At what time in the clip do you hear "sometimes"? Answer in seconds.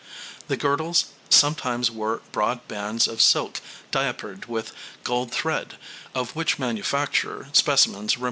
1.29-1.91